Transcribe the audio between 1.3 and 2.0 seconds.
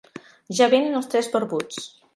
barbuts!